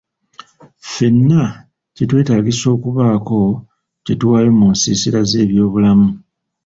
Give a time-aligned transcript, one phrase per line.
[0.83, 1.43] Ffenna
[1.95, 3.39] kitwetaagisa okubaako
[4.03, 6.09] kye tuwaayo mu nsiisira z'ebyobulamu.